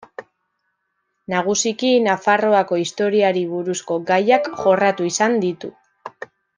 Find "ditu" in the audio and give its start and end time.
5.49-5.75